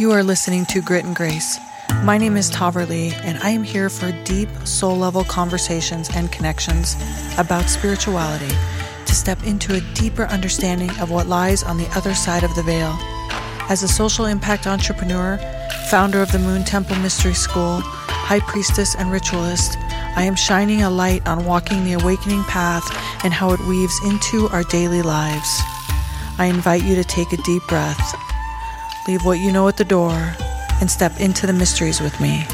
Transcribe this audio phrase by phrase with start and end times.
[0.00, 1.60] You are listening to Grit and Grace.
[2.04, 6.96] My name is Taverly, and I am here for deep, soul level conversations and connections
[7.36, 8.48] about spirituality
[9.04, 12.62] to step into a deeper understanding of what lies on the other side of the
[12.62, 12.96] veil.
[13.68, 15.36] As a social impact entrepreneur,
[15.90, 19.76] founder of the Moon Temple Mystery School, high priestess, and ritualist,
[20.16, 22.90] I am shining a light on walking the awakening path
[23.22, 25.60] and how it weaves into our daily lives.
[26.38, 28.29] I invite you to take a deep breath
[29.08, 30.34] Leave what you know at the door
[30.80, 32.46] and step into the mysteries with me.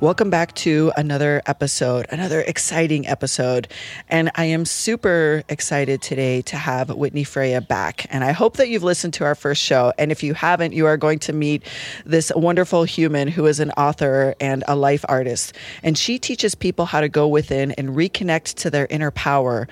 [0.00, 3.66] Welcome back to another episode, another exciting episode.
[4.08, 8.06] And I am super excited today to have Whitney Freya back.
[8.10, 9.92] And I hope that you've listened to our first show.
[9.98, 11.64] And if you haven't, you are going to meet
[12.04, 15.56] this wonderful human who is an author and a life artist.
[15.82, 19.66] And she teaches people how to go within and reconnect to their inner power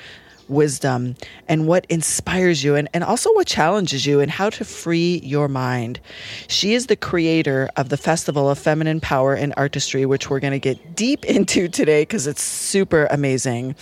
[0.49, 1.17] wisdom
[1.49, 5.49] and what inspires you and, and also what challenges you and how to free your
[5.49, 6.01] mind.
[6.49, 10.53] She is the creator of the Festival of Feminine Power and Artistry, which we're going
[10.53, 13.75] to get deep into today because it's super amazing.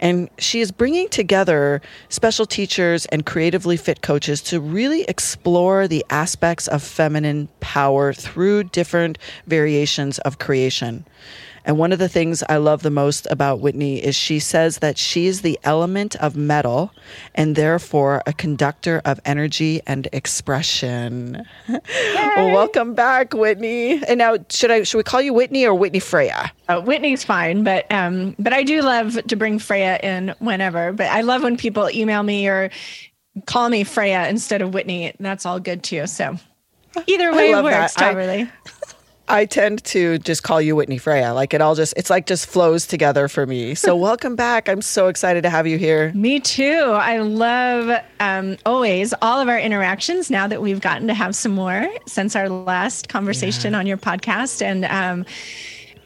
[0.00, 6.04] And she is bringing together special teachers and creatively fit coaches to really explore the
[6.10, 11.04] aspects of feminine power through different variations of creation.
[11.64, 14.98] And one of the things I love the most about Whitney is she says that
[14.98, 16.92] she is the element of metal
[17.34, 21.44] and therefore a conductor of energy and expression.
[22.36, 24.02] welcome back, Whitney.
[24.04, 26.52] And now, should I should we call you Whitney or Whitney Freya?
[26.68, 30.92] Oh, Whitney's fine, but um, but I do love to bring Freya in whenever.
[30.92, 32.70] But I love when people email me or
[33.46, 35.14] call me Freya instead of Whitney.
[35.18, 36.06] That's all good too.
[36.06, 36.36] So
[37.06, 38.16] either way works, that.
[38.16, 38.50] really.
[39.28, 41.32] I tend to just call you Whitney Freya.
[41.32, 43.74] Like it all just, it's like just flows together for me.
[43.74, 44.68] So welcome back.
[44.68, 46.12] I'm so excited to have you here.
[46.14, 46.90] Me too.
[46.92, 51.52] I love um, always all of our interactions now that we've gotten to have some
[51.52, 53.78] more since our last conversation yeah.
[53.78, 54.60] on your podcast.
[54.60, 55.24] And, um,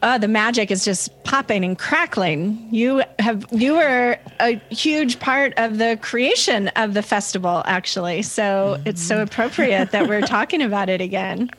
[0.01, 2.67] uh, the magic is just popping and crackling.
[2.71, 8.21] You have you were a huge part of the creation of the festival, actually.
[8.21, 8.87] So mm-hmm.
[8.87, 11.49] it's so appropriate that we're talking about it again.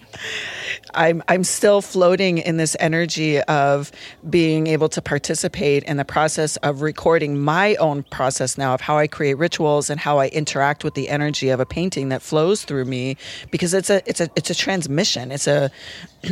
[0.95, 3.93] I'm I'm still floating in this energy of
[4.29, 8.99] being able to participate in the process of recording my own process now of how
[8.99, 12.65] I create rituals and how I interact with the energy of a painting that flows
[12.65, 13.17] through me
[13.51, 15.31] because it's a it's a it's a transmission.
[15.31, 15.71] It's a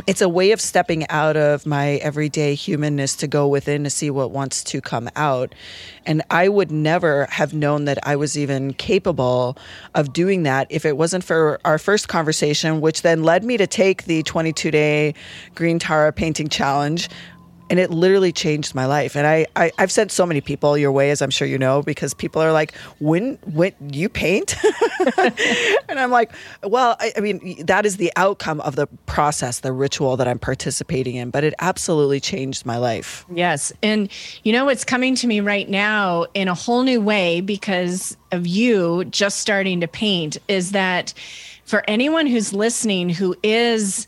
[0.07, 4.11] it's a way of stepping out of my everyday humanness to go within to see
[4.11, 5.55] what wants to come out.
[6.05, 9.57] And I would never have known that I was even capable
[9.95, 13.67] of doing that if it wasn't for our first conversation, which then led me to
[13.67, 15.15] take the 22 day
[15.55, 17.09] Green Tara painting challenge
[17.71, 19.17] and it literally changed my life.
[19.17, 21.83] And I, I have sent so many people your way, as I'm sure you know,
[21.83, 24.57] because people are like, "When when you paint?"
[25.89, 29.73] and I'm like, "Well, I, I, mean, that is the outcome of the process, the
[29.73, 33.25] ritual that I'm participating in." But it absolutely changed my life.
[33.33, 34.09] Yes, and
[34.45, 38.47] you know what's coming to me right now in a whole new way because of
[38.47, 41.15] you just starting to paint is that
[41.65, 44.07] for anyone who's listening who is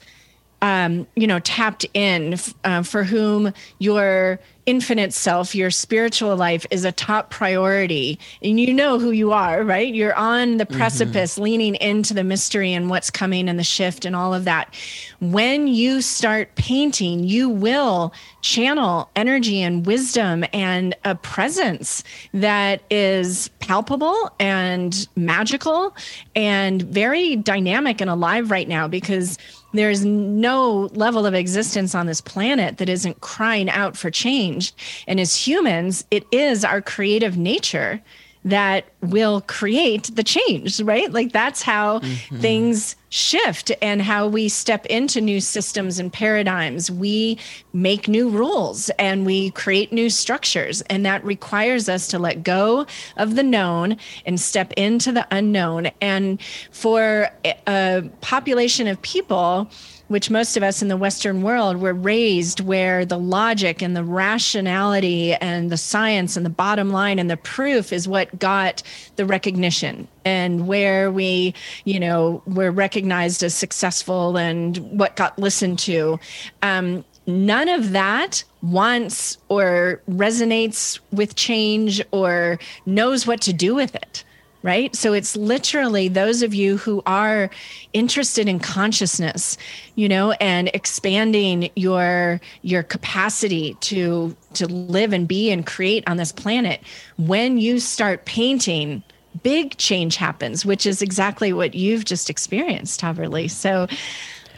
[0.62, 6.84] um, you know, tapped in, uh, for whom your infinite self, your spiritual life is
[6.84, 8.18] a top priority.
[8.42, 9.92] And you know who you are, right?
[9.92, 10.76] You're on the mm-hmm.
[10.76, 11.42] precipice, mm-hmm.
[11.42, 14.72] leaning into the mystery and what's coming and the shift and all of that.
[15.20, 23.48] When you start painting, you will channel energy and wisdom and a presence that is
[23.58, 25.96] palpable and magical
[26.36, 29.36] and very dynamic and alive right now because
[29.72, 34.72] there's no level of existence on this planet that isn't crying out for change.
[35.06, 38.00] And as humans, it is our creative nature
[38.44, 41.12] that will create the change, right?
[41.12, 42.40] Like that's how mm-hmm.
[42.40, 46.90] things shift and how we step into new systems and paradigms.
[46.90, 47.38] We
[47.72, 50.80] make new rules and we create new structures.
[50.82, 52.86] And that requires us to let go
[53.16, 55.90] of the known and step into the unknown.
[56.00, 59.68] And for a population of people,
[60.10, 64.02] which most of us in the Western world were raised where the logic and the
[64.02, 68.82] rationality and the science and the bottom line and the proof is what got
[69.14, 71.54] the recognition and where we,
[71.84, 76.18] you know, were recognized as successful and what got listened to.
[76.60, 83.94] Um, none of that wants or resonates with change or knows what to do with
[83.94, 84.24] it
[84.62, 84.94] right?
[84.94, 87.50] So it's literally those of you who are
[87.92, 89.56] interested in consciousness,
[89.94, 96.16] you know, and expanding your your capacity to to live and be and create on
[96.16, 96.80] this planet.
[97.16, 99.02] When you start painting,
[99.42, 103.48] big change happens, which is exactly what you've just experienced, Haverly.
[103.48, 103.86] So,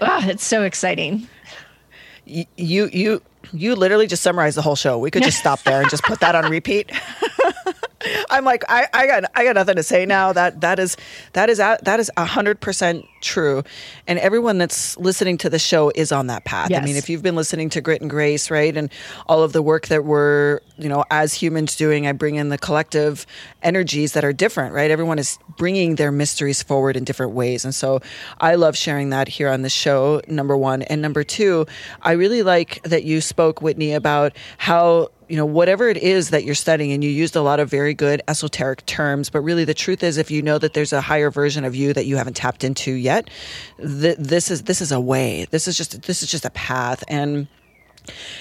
[0.01, 1.29] oh, it's so exciting.
[2.25, 3.21] You, you,
[3.53, 4.99] you literally just summarized the whole show.
[4.99, 6.91] We could just stop there and just put that on repeat.
[8.31, 10.33] I'm like, I, I got, I got nothing to say now.
[10.33, 10.97] That that is,
[11.33, 13.63] that is, that is a hundred percent true.
[14.07, 16.71] And everyone that's listening to the show is on that path.
[16.71, 16.83] Yes.
[16.83, 18.91] I mean, if you've been listening to Grit and Grace, right, and
[19.27, 22.59] all of the work that we're, you know, as humans doing, I bring in the
[22.59, 23.27] collective
[23.63, 24.91] energies that are different, right?
[24.91, 28.01] Everyone is bringing their mysteries forward in different ways, and so
[28.41, 30.21] I love sharing that here on the show.
[30.27, 31.67] Number one, and number two,
[32.03, 36.45] I really like that you spoke, Whitney, about how you know, whatever it is that
[36.45, 39.73] you're studying, and you used a lot of very good esoteric terms, but really the
[39.73, 42.37] truth is, if you know that there's a higher version of you that you haven't
[42.37, 43.31] tapped into yet,
[43.79, 45.47] th- this is this is a way.
[45.51, 47.47] This is just this is just a path, and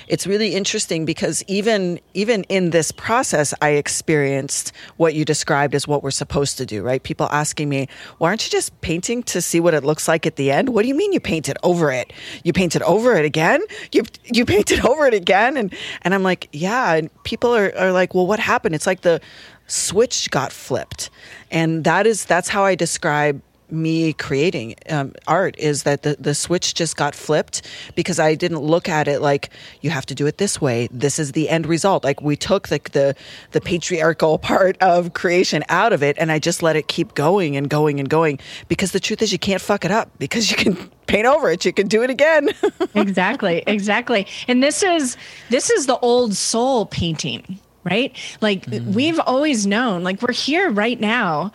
[0.08, 5.88] it's really interesting because even even in this process i experienced what you described as
[5.88, 7.04] what we're supposed to do right?
[7.04, 7.88] People asking me
[8.18, 10.70] why aren't you just painting to see what it looks like at the end?
[10.70, 12.12] What do you mean you painted over it?
[12.44, 13.62] You painted over it again?
[13.92, 15.58] You you painted over it again?
[15.58, 16.94] And and i'm like yeah.
[16.94, 18.76] And people are, are like well what happened?
[18.76, 19.22] It's like the
[19.68, 21.10] switch got flipped.
[21.50, 26.36] And that is that's how i describe me creating um, art is that the, the
[26.36, 27.62] switch just got flipped
[27.96, 29.50] because I didn't look at it like
[29.82, 30.88] you have to do it this way.
[30.92, 32.04] This is the end result.
[32.04, 33.16] Like we took the, the,
[33.52, 37.56] the patriarchal part of creation out of it and I just let it keep going
[37.56, 40.58] and going and going because the truth is you can't fuck it up because you
[40.58, 40.76] can
[41.08, 41.66] paint over it.
[41.66, 42.50] You can do it again.
[42.96, 43.64] exactly.
[43.68, 44.28] Exactly.
[44.48, 45.18] And this is,
[45.50, 48.16] this is the old soul painting right?
[48.42, 48.94] Like mm.
[48.94, 51.52] we've always known, like we're here right now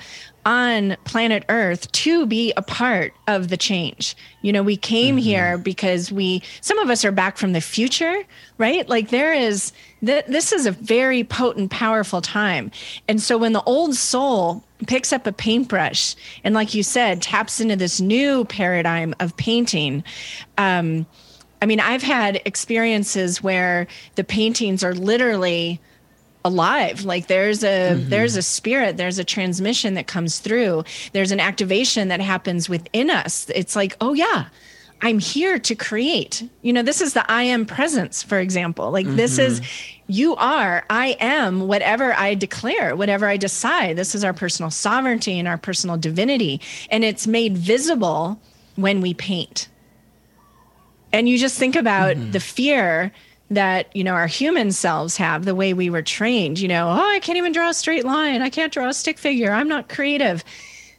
[0.46, 4.16] on planet Earth to be a part of the change.
[4.42, 5.24] You know, we came mm-hmm.
[5.24, 8.22] here because we, some of us are back from the future,
[8.56, 8.88] right?
[8.88, 9.72] Like there is,
[10.04, 12.70] th- this is a very potent, powerful time.
[13.08, 16.14] And so when the old soul picks up a paintbrush
[16.44, 20.04] and, like you said, taps into this new paradigm of painting,
[20.58, 21.06] um,
[21.60, 25.80] I mean, I've had experiences where the paintings are literally
[26.46, 27.04] alive.
[27.04, 28.08] Like there's a mm-hmm.
[28.08, 30.84] there's a spirit there's a transmission that comes through.
[31.12, 33.50] There's an activation that happens within us.
[33.54, 34.48] It's like oh yeah
[35.02, 36.48] i'm here to create.
[36.62, 38.90] You know this is the i am presence for example.
[38.90, 39.16] Like mm-hmm.
[39.16, 39.60] this is
[40.06, 43.96] you are i am whatever i declare whatever i decide.
[43.96, 46.60] This is our personal sovereignty and our personal divinity.
[46.90, 48.40] And it's made visible
[48.76, 49.68] when we paint.
[51.12, 52.30] And you just think about mm-hmm.
[52.32, 53.12] the fear
[53.50, 57.10] that you know our human selves have the way we were trained you know oh
[57.14, 58.42] i can't even draw a straight line.
[58.42, 59.50] I can't draw a stick figure.
[59.50, 60.44] I'm not creative.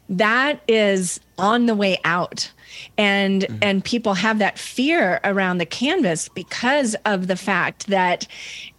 [0.09, 2.51] That is on the way out.
[2.97, 3.57] And mm-hmm.
[3.61, 8.27] and people have that fear around the canvas because of the fact that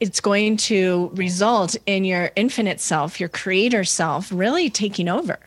[0.00, 5.38] it's going to result in your infinite self your creator self really taking over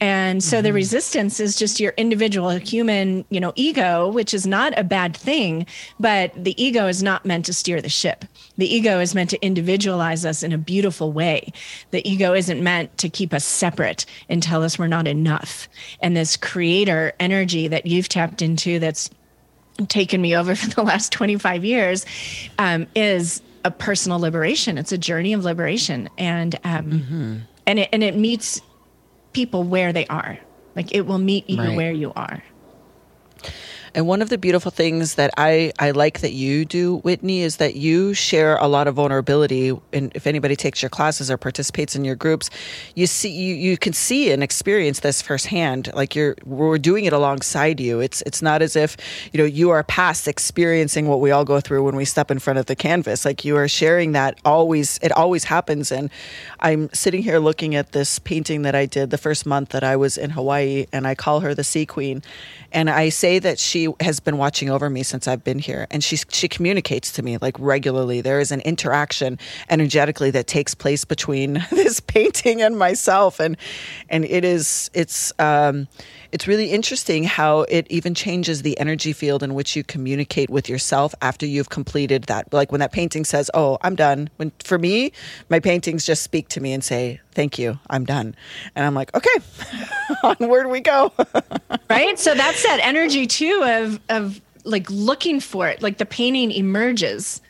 [0.00, 0.64] and so mm-hmm.
[0.64, 5.16] the resistance is just your individual human, you know, ego, which is not a bad
[5.16, 5.66] thing,
[6.00, 8.24] but the ego is not meant to steer the ship.
[8.58, 11.52] The ego is meant to individualize us in a beautiful way.
[11.92, 15.68] The ego isn't meant to keep us separate and tell us we're not enough.
[16.00, 19.10] And this creator energy that you've tapped into that's
[19.88, 22.04] taken me over for the last 25 years
[22.58, 24.76] um, is a personal liberation.
[24.76, 26.10] It's a journey of liberation.
[26.18, 27.36] And, um, mm-hmm.
[27.66, 28.60] and it, and it meets
[29.34, 30.38] people where they are.
[30.74, 31.76] Like it will meet you right.
[31.76, 32.42] where you are.
[33.94, 37.58] And one of the beautiful things that I, I like that you do, Whitney, is
[37.58, 39.78] that you share a lot of vulnerability.
[39.92, 42.50] And if anybody takes your classes or participates in your groups,
[42.96, 45.92] you see you, you can see and experience this firsthand.
[45.94, 48.00] Like you're we're doing it alongside you.
[48.00, 48.96] It's it's not as if,
[49.32, 52.40] you know, you are past experiencing what we all go through when we step in
[52.40, 53.24] front of the canvas.
[53.24, 55.92] Like you are sharing that always it always happens.
[55.92, 56.10] And
[56.58, 59.94] I'm sitting here looking at this painting that I did the first month that I
[59.94, 62.22] was in Hawaii and I call her the Sea Queen.
[62.72, 66.02] And I say that she has been watching over me since I've been here, and
[66.02, 68.20] she she communicates to me like regularly.
[68.20, 69.38] There is an interaction
[69.68, 73.56] energetically that takes place between this painting and myself, and
[74.08, 75.88] and it is it's um,
[76.34, 80.68] it's really interesting how it even changes the energy field in which you communicate with
[80.68, 82.52] yourself after you've completed that.
[82.52, 85.12] Like when that painting says, "Oh, I'm done." When for me,
[85.48, 88.34] my paintings just speak to me and say, "Thank you, I'm done,"
[88.74, 89.38] and I'm like, "Okay,
[90.24, 91.12] onward we go."
[91.88, 92.18] right.
[92.18, 95.82] So that's that energy too of of like looking for it.
[95.82, 97.40] Like the painting emerges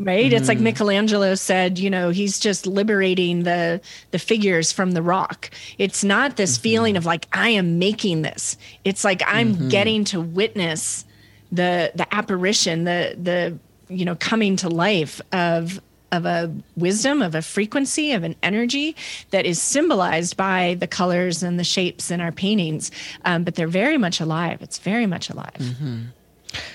[0.00, 0.34] right mm.
[0.34, 0.62] it's like mm.
[0.62, 3.80] michelangelo said you know he's just liberating the
[4.10, 6.62] the figures from the rock it's not this mm-hmm.
[6.62, 9.68] feeling of like i am making this it's like i'm mm-hmm.
[9.68, 11.04] getting to witness
[11.52, 15.80] the the apparition the the you know coming to life of
[16.12, 18.96] of a wisdom, of a frequency, of an energy
[19.30, 22.90] that is symbolized by the colors and the shapes in our paintings.
[23.24, 24.60] Um, but they're very much alive.
[24.62, 25.56] It's very much alive.
[25.58, 26.02] Mm-hmm.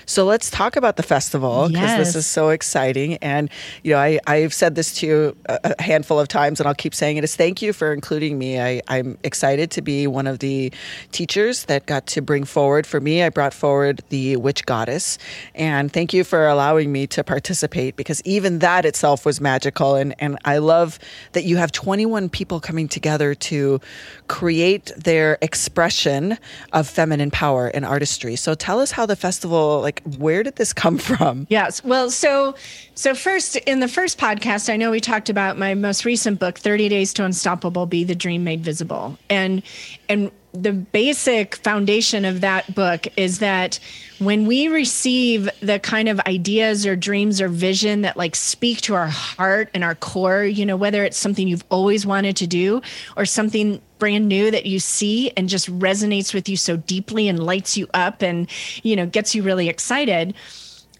[0.06, 1.98] So let's talk about the festival because yes.
[1.98, 3.16] this is so exciting.
[3.16, 3.50] And,
[3.82, 6.94] you know, I, I've said this to you a, handful of times and I'll keep
[6.94, 8.60] saying it is thank you for including me.
[8.60, 10.72] I, I'm excited to be one of the
[11.12, 12.86] teachers that got to bring forward.
[12.86, 15.18] For me, I brought forward the witch goddess.
[15.54, 19.96] And thank you for allowing me to participate because even that itself was magical.
[19.96, 20.98] And, and I love
[21.32, 23.80] that you have 21 people coming together to
[24.28, 26.38] create their expression
[26.72, 28.36] of feminine power and artistry.
[28.36, 31.46] So tell us how the festival like where did this come from?
[31.50, 31.84] Yes.
[31.84, 32.54] Well so
[32.94, 36.58] so first in the first podcast i know we talked about my most recent book
[36.58, 39.18] 30 days to unstoppable be the dream made visible.
[39.28, 39.62] And
[40.08, 40.30] and
[40.62, 43.78] the basic foundation of that book is that
[44.18, 48.94] when we receive the kind of ideas or dreams or vision that like speak to
[48.94, 52.80] our heart and our core, you know, whether it's something you've always wanted to do
[53.16, 57.44] or something brand new that you see and just resonates with you so deeply and
[57.44, 58.50] lights you up and,
[58.82, 60.34] you know, gets you really excited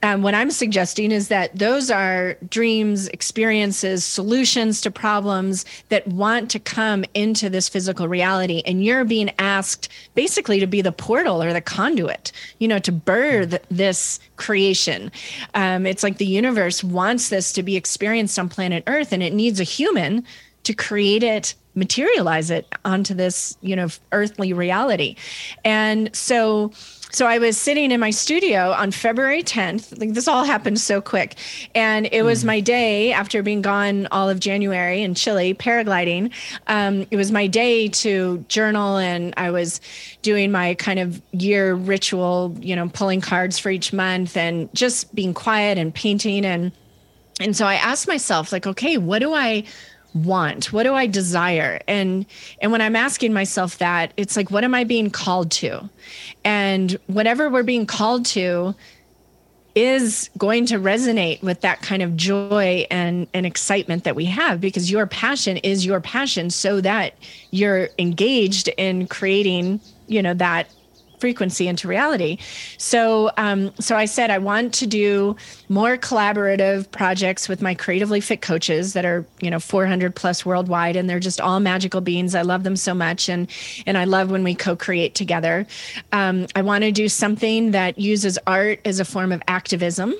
[0.02, 6.50] um, what I'm suggesting is that those are dreams, experiences, solutions to problems that want
[6.50, 8.62] to come into this physical reality.
[8.66, 12.92] And you're being asked basically to be the portal or the conduit, you know, to
[12.92, 15.10] birth this creation.
[15.54, 19.32] Um, it's like the universe wants this to be experienced on planet Earth and it
[19.32, 20.24] needs a human
[20.64, 25.14] to create it materialize it onto this you know earthly reality
[25.64, 26.72] and so
[27.12, 29.98] so I was sitting in my studio on February 10th.
[29.98, 31.36] Like this all happened so quick.
[31.74, 32.48] And it was mm.
[32.48, 36.32] my day after being gone all of January in Chile paragliding.
[36.66, 39.80] Um, it was my day to journal and I was
[40.20, 45.14] doing my kind of year ritual, you know, pulling cards for each month and just
[45.14, 46.72] being quiet and painting and
[47.38, 49.64] and so I asked myself like, okay, what do I
[50.24, 50.72] want?
[50.72, 51.80] What do I desire?
[51.86, 52.26] And
[52.60, 55.88] and when I'm asking myself that, it's like what am I being called to?
[56.44, 58.74] And whatever we're being called to
[59.76, 64.58] is going to resonate with that kind of joy and, and excitement that we have
[64.58, 67.12] because your passion is your passion so that
[67.50, 70.70] you're engaged in creating you know that
[71.18, 72.38] frequency into reality.
[72.78, 75.36] So, um, so I said I want to do
[75.68, 80.96] more collaborative projects with my creatively fit coaches that are you know 400 plus worldwide,
[80.96, 82.34] and they're just all magical beings.
[82.34, 83.50] I love them so much, and
[83.86, 85.66] and I love when we co-create together.
[86.12, 90.14] Um, I want to do something that uses art as a form of activism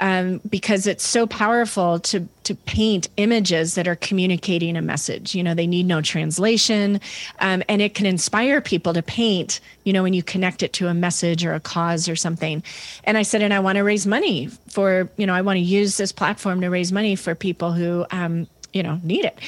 [0.00, 5.34] um, because it's so powerful to to paint images that are communicating a message.
[5.34, 7.00] You know, they need no translation,
[7.40, 9.60] um, and it can inspire people to paint.
[9.84, 12.62] You know, when you connect it to a message or a cause or something.
[13.04, 15.10] And I said, and I want to raise money for.
[15.16, 18.06] You know, I want to use this platform to raise money for people who.
[18.10, 19.38] Um, you know, need it.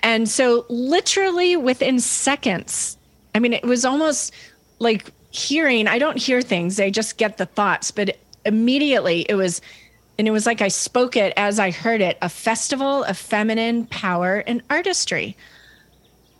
[0.00, 2.96] And so, literally within seconds,
[3.34, 4.32] I mean, it was almost
[4.78, 5.88] like hearing.
[5.88, 7.90] I don't hear things; I just get the thoughts.
[7.90, 9.60] But immediately, it was
[10.18, 13.86] and it was like I spoke it as I heard it a festival of feminine
[13.86, 15.36] power and artistry.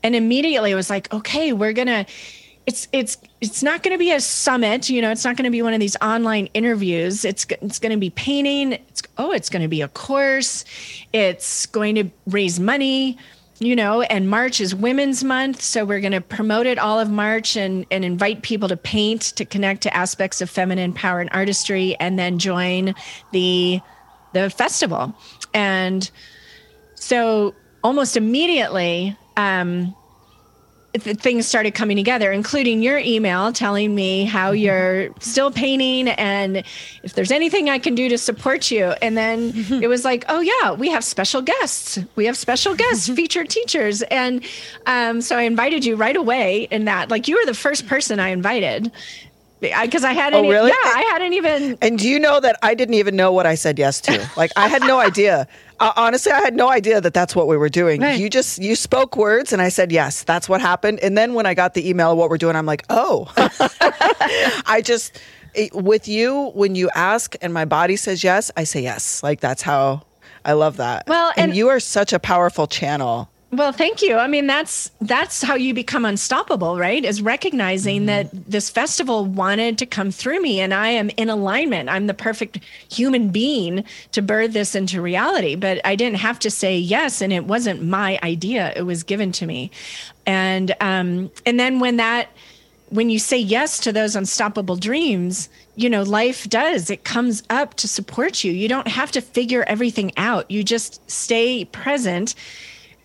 [0.03, 2.07] And immediately it was like, okay, we're going to
[2.67, 5.51] it's it's it's not going to be a summit, you know, it's not going to
[5.51, 7.25] be one of these online interviews.
[7.25, 8.73] It's it's going to be painting.
[8.73, 10.67] It's oh, it's going to be a course.
[11.15, 13.17] It's going to raise money
[13.61, 15.61] you know, and March is Women's Month.
[15.63, 19.23] So we're going to promote it all of March and, and invite people to paint,
[19.37, 22.95] to connect to aspects of feminine power and artistry, and then join
[23.33, 23.81] the
[24.35, 25.15] the festival.
[25.55, 26.09] And
[26.95, 29.95] so almost immediately, um,
[30.95, 34.59] things started coming together, including your email telling me how mm-hmm.
[34.59, 36.65] you're still painting and
[37.03, 38.95] if there's anything I can do to support you.
[39.03, 39.83] And then mm-hmm.
[39.83, 41.99] it was like, oh, yeah, we have special guests.
[42.17, 44.03] We have special guests, featured teachers.
[44.03, 44.45] And
[44.87, 47.11] um, so I invited you right away in that.
[47.11, 48.91] Like, you were the first person I invited
[49.61, 50.45] because I, I, hadn't.
[50.45, 50.71] Oh, really?
[50.71, 51.79] Yeah, I hadn't even.
[51.83, 54.31] And do you know that I didn't even know what I said yes to?
[54.37, 55.49] Like I had no idea.
[55.81, 58.01] Uh, honestly, I had no idea that that's what we were doing.
[58.01, 58.19] Right.
[58.19, 60.25] You just you spoke words, and I said yes.
[60.25, 61.01] That's what happened.
[61.01, 63.33] And then when I got the email of what we're doing, I'm like, oh.
[64.67, 65.21] I just
[65.55, 69.23] it, with you when you ask and my body says yes, I say yes.
[69.23, 70.03] Like that's how
[70.45, 71.07] I love that.
[71.07, 74.17] Well, and, and you are such a powerful channel well, thank you.
[74.17, 77.03] I mean, that's that's how you become unstoppable, right?
[77.03, 78.07] Is recognizing mm-hmm.
[78.07, 81.89] that this festival wanted to come through me and I am in alignment.
[81.89, 82.61] I'm the perfect
[82.93, 87.33] human being to birth this into reality, but I didn't have to say yes and
[87.33, 88.75] it wasn't my idea.
[88.77, 89.71] It was given to me.
[90.27, 92.29] And um and then when that
[92.91, 96.91] when you say yes to those unstoppable dreams, you know, life does.
[96.91, 98.53] It comes up to support you.
[98.53, 100.51] You don't have to figure everything out.
[100.51, 102.35] You just stay present.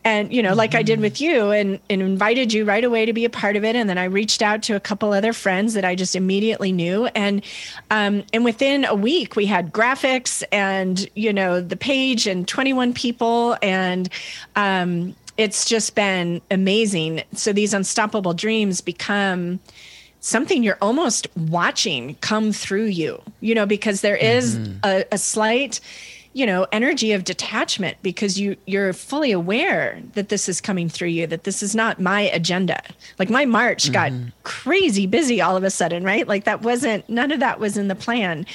[0.05, 0.57] And, you know, mm-hmm.
[0.57, 3.55] like I did with you and, and invited you right away to be a part
[3.55, 3.75] of it.
[3.75, 7.05] And then I reached out to a couple other friends that I just immediately knew.
[7.07, 7.43] And
[7.89, 12.93] um, and within a week we had graphics and, you know, the page and 21
[12.93, 14.09] people and
[14.55, 17.23] um it's just been amazing.
[17.33, 19.59] So these unstoppable dreams become
[20.19, 24.77] something you're almost watching come through you, you know, because there is mm-hmm.
[24.83, 25.81] a, a slight
[26.33, 31.09] you know energy of detachment because you you're fully aware that this is coming through
[31.09, 32.81] you that this is not my agenda.
[33.19, 33.93] Like my march mm-hmm.
[33.93, 36.27] got crazy busy all of a sudden right?
[36.27, 38.45] Like that wasn't none of that was in the plan.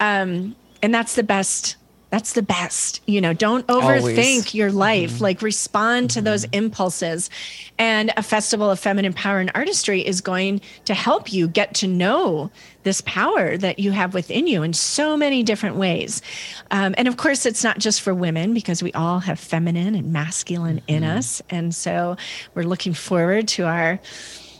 [0.00, 1.76] Um and that's the best
[2.14, 3.00] that's the best.
[3.08, 4.54] You know, don't overthink Always.
[4.54, 5.14] your life.
[5.14, 5.24] Mm-hmm.
[5.24, 6.26] Like respond to mm-hmm.
[6.26, 7.28] those impulses.
[7.76, 11.88] And a festival of feminine power and artistry is going to help you get to
[11.88, 12.52] know
[12.84, 16.22] this power that you have within you in so many different ways.
[16.70, 20.12] Um, and of course, it's not just for women because we all have feminine and
[20.12, 20.90] masculine mm-hmm.
[20.90, 21.42] in us.
[21.50, 22.16] And so
[22.54, 23.98] we're looking forward to our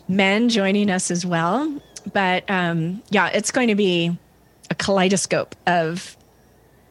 [0.09, 1.73] men joining us as well.
[2.13, 4.19] But um, yeah, it's going to be
[4.71, 6.17] a kaleidoscope of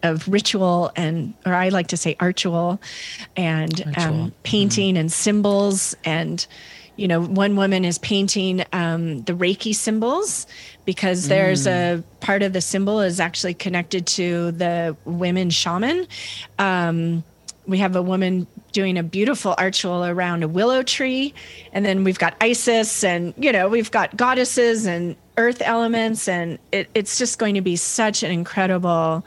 [0.03, 2.79] of ritual and, or I like to say artual,
[3.36, 4.27] and um, mm-hmm.
[4.43, 5.01] painting mm-hmm.
[5.01, 5.95] and symbols.
[6.03, 6.45] And,
[6.95, 10.45] you know, one woman is painting um, the Reiki symbols
[10.86, 12.00] because there's mm.
[12.00, 16.07] a part of the symbol is actually connected to the women shaman.
[16.60, 17.24] Um,
[17.65, 21.33] we have a woman doing a beautiful artual around a willow tree
[21.72, 26.60] and then we've got isis and you know we've got goddesses and earth elements and
[26.72, 29.24] it, it's just going to be such an incredible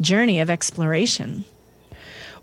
[0.00, 1.44] journey of exploration.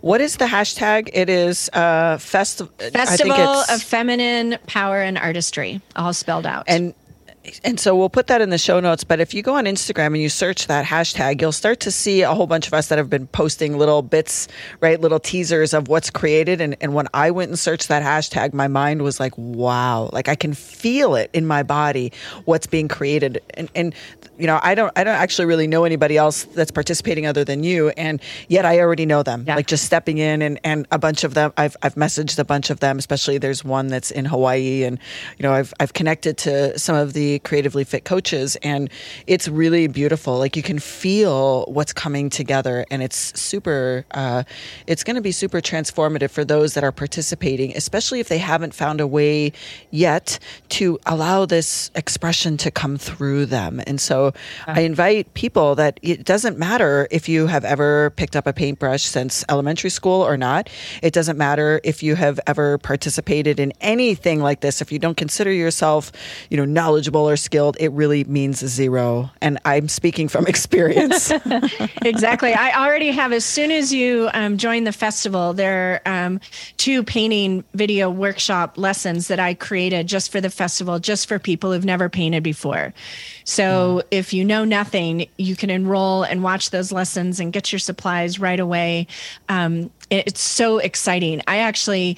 [0.01, 1.09] What is the hashtag?
[1.13, 6.65] It is uh, festi- Festival of Feminine Power and Artistry, all spelled out.
[6.67, 6.93] And
[7.63, 9.03] and so we'll put that in the show notes.
[9.03, 12.21] But if you go on Instagram and you search that hashtag, you'll start to see
[12.21, 14.47] a whole bunch of us that have been posting little bits,
[14.81, 14.99] right?
[14.99, 16.61] Little teasers of what's created.
[16.61, 20.27] And, and when I went and searched that hashtag, my mind was like, wow, like
[20.27, 22.11] I can feel it in my body,
[22.45, 23.41] what's being created.
[23.53, 23.95] And, and
[24.37, 27.63] you know, I don't, I don't actually really know anybody else that's participating other than
[27.63, 27.89] you.
[27.89, 29.55] And yet I already know them, yeah.
[29.55, 32.69] like just stepping in and, and a bunch of them, I've, I've messaged a bunch
[32.69, 34.83] of them, especially there's one that's in Hawaii.
[34.83, 34.99] And,
[35.37, 38.89] you know, I've, I've connected to some of the creatively fit coaches and
[39.27, 40.37] it's really beautiful.
[40.37, 44.43] Like you can feel what's coming together and it's super uh,
[44.87, 48.73] it's going to be super transformative for those that are participating especially if they haven't
[48.73, 49.51] found a way
[49.91, 53.81] yet to allow this expression to come through them.
[53.85, 54.33] And so
[54.67, 59.03] i invite people that it doesn't matter if you have ever picked up a paintbrush
[59.03, 60.69] since elementary school or not.
[61.01, 64.81] It doesn't matter if you have ever participated in anything like this.
[64.81, 66.11] If you don't consider yourself
[66.49, 69.29] you know knowledgeable or skilled, it really means zero.
[69.41, 71.31] And I'm speaking from experience.
[72.03, 72.53] exactly.
[72.53, 76.39] I already have, as soon as you um, join the festival, there are um,
[76.77, 81.71] two painting video workshop lessons that I created just for the festival, just for people
[81.71, 82.93] who've never painted before.
[83.43, 84.03] So mm.
[84.11, 88.39] if you know nothing, you can enroll and watch those lessons and get your supplies
[88.39, 89.07] right away.
[89.49, 91.41] Um, it's so exciting.
[91.47, 92.17] I actually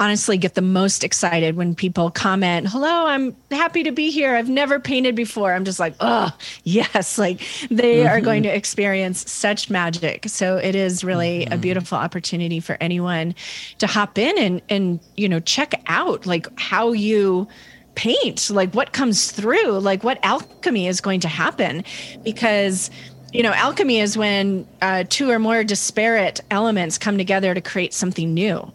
[0.00, 4.34] honestly get the most excited when people comment, Hello, I'm happy to be here.
[4.34, 5.52] I've never painted before.
[5.52, 6.30] I'm just like, Oh,
[6.64, 7.18] yes.
[7.20, 8.08] Like they mm-hmm.
[8.08, 10.26] are going to experience such magic.
[10.26, 11.52] So it is really mm-hmm.
[11.52, 13.34] a beautiful opportunity for anyone
[13.78, 17.46] to hop in and, and, you know, check out like how you
[17.94, 21.84] paint, like what comes through, like what alchemy is going to happen.
[22.24, 22.90] Because
[23.32, 27.94] you know, alchemy is when uh, two or more disparate elements come together to create
[27.94, 28.72] something new.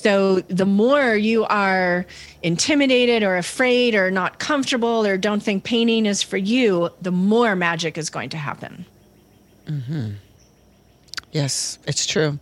[0.00, 2.06] So the more you are
[2.44, 7.56] intimidated or afraid or not comfortable or don't think painting is for you, the more
[7.56, 8.86] magic is going to happen.
[9.66, 10.10] Mm-hmm.
[11.32, 12.38] Yes, it's true.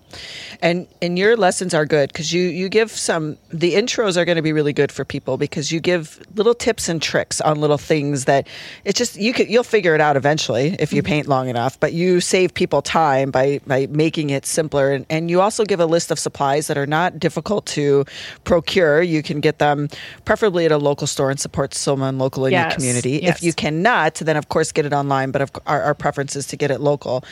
[0.63, 4.37] And and your lessons are good because you you give some the intros are going
[4.37, 7.79] to be really good for people because you give little tips and tricks on little
[7.79, 8.47] things that
[8.85, 11.09] it's just you could you'll figure it out eventually if you mm-hmm.
[11.09, 15.31] paint long enough, but you save people time by by making it simpler and, and
[15.31, 18.05] you also give a list of supplies that are not difficult to
[18.45, 19.03] procure.
[19.03, 19.89] You can get them
[20.25, 22.71] preferably at a local store and support someone local in yes.
[22.71, 23.21] your community.
[23.23, 23.39] Yes.
[23.39, 26.47] If you cannot, then of course get it online, but of, our, our preference is
[26.47, 27.25] to get it local.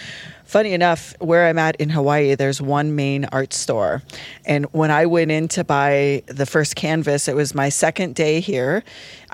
[0.45, 4.03] Funny enough, where I'm at in Hawaii, there's one main art store.
[4.45, 8.41] And when I went in to buy the first canvas, it was my second day
[8.41, 8.85] here.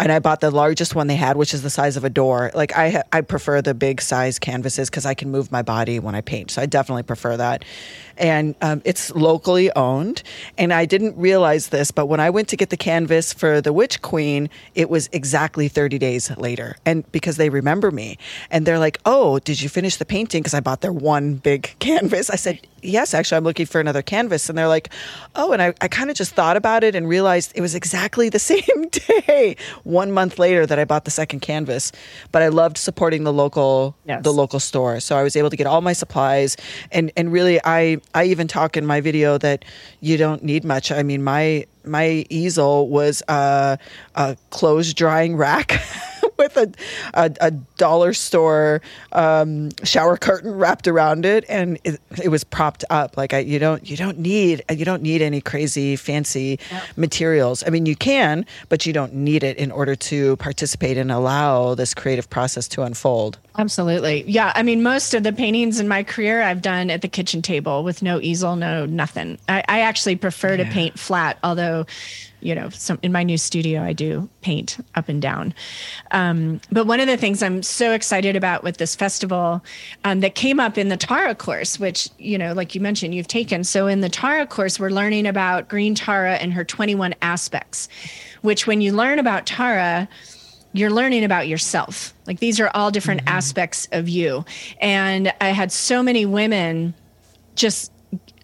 [0.00, 2.50] And I bought the largest one they had, which is the size of a door.
[2.54, 6.14] Like I, I prefer the big size canvases because I can move my body when
[6.14, 6.50] I paint.
[6.50, 7.64] So I definitely prefer that.
[8.16, 10.22] And um, it's locally owned.
[10.56, 13.72] And I didn't realize this, but when I went to get the canvas for the
[13.72, 16.76] Witch Queen, it was exactly 30 days later.
[16.86, 18.18] And because they remember me
[18.50, 20.40] and they're like, oh, did you finish the painting?
[20.42, 22.30] Because I bought their one big canvas.
[22.30, 24.48] I said, yes, actually, I'm looking for another canvas.
[24.48, 24.90] And they're like,
[25.34, 28.28] oh, and I, I kind of just thought about it and realized it was exactly
[28.28, 31.92] the same day, one month later, that I bought the second canvas.
[32.32, 34.22] But I loved supporting the local, yes.
[34.22, 35.00] the local store.
[35.00, 36.56] So I was able to get all my supplies.
[36.92, 39.64] And, and really, I, I even talk in my video that
[40.00, 40.92] you don't need much.
[40.92, 43.78] I mean, my, my easel was a,
[44.14, 45.80] a clothes drying rack.
[46.40, 46.72] with a,
[47.14, 48.80] a, a dollar store
[49.12, 53.16] um, shower curtain wrapped around it, and it, it was propped up.
[53.16, 56.82] Like I, you don't you don't need you don't need any crazy fancy yep.
[56.96, 57.62] materials.
[57.66, 61.74] I mean, you can, but you don't need it in order to participate and allow
[61.74, 63.38] this creative process to unfold.
[63.58, 64.24] Absolutely.
[64.26, 64.52] Yeah.
[64.54, 67.84] I mean, most of the paintings in my career I've done at the kitchen table
[67.84, 69.38] with no easel, no nothing.
[69.48, 70.64] I, I actually prefer yeah.
[70.64, 71.84] to paint flat, although
[72.40, 75.54] you know, some in my new studio, I do paint up and down.
[76.10, 79.62] Um, but one of the things I'm so excited about with this festival
[80.04, 83.28] um, that came up in the Tara course, which, you know, like you mentioned, you've
[83.28, 83.64] taken.
[83.64, 87.88] So in the Tara course, we're learning about Green Tara and her 21 aspects,
[88.42, 90.08] which when you learn about Tara,
[90.72, 92.14] you're learning about yourself.
[92.26, 93.36] Like these are all different mm-hmm.
[93.36, 94.44] aspects of you.
[94.80, 96.94] And I had so many women
[97.54, 97.92] just,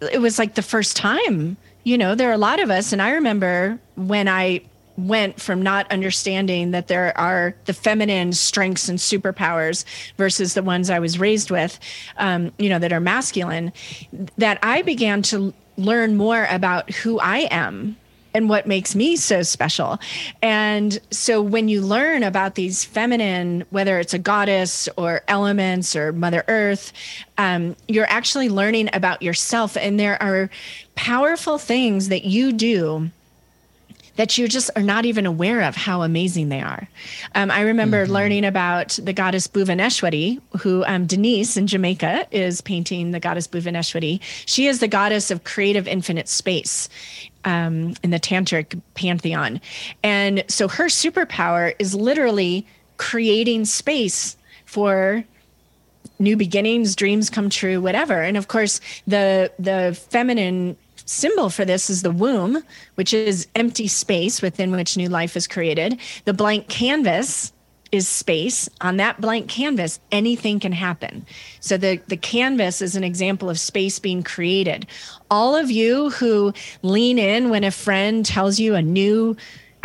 [0.01, 1.57] it was like the first time
[1.87, 2.93] you know, there are a lot of us.
[2.93, 4.61] And I remember when I
[4.97, 9.85] went from not understanding that there are the feminine strengths and superpowers
[10.17, 11.79] versus the ones I was raised with,
[12.17, 13.73] um, you know, that are masculine,
[14.37, 17.97] that I began to learn more about who I am
[18.37, 19.99] and what makes me so special.
[20.43, 26.13] And so when you learn about these feminine, whether it's a goddess or elements or
[26.13, 26.93] Mother Earth,
[27.39, 29.75] um, you're actually learning about yourself.
[29.79, 30.51] And there are
[30.97, 33.11] powerful things that you do
[34.17, 36.89] that you just are not even aware of how amazing they are.
[37.35, 38.13] Um, I remember mm-hmm.
[38.13, 44.21] learning about the goddess Bhuvaneshwari, who um, Denise in Jamaica is painting the goddess Bhuvaneshwari.
[44.47, 46.89] She is the goddess of creative infinite space.
[47.47, 49.61] Um, in the tantric pantheon.
[50.03, 55.25] And so her superpower is literally creating space for
[56.19, 61.89] new beginnings dreams come true whatever and of course the the feminine symbol for this
[61.89, 62.63] is the womb,
[62.97, 65.99] which is empty space within which new life is created.
[66.25, 67.53] The blank canvas
[67.93, 68.69] is space.
[68.81, 71.27] On that blank canvas, anything can happen.
[71.61, 74.87] So the, the canvas is an example of space being created.
[75.31, 79.37] All of you who lean in when a friend tells you a new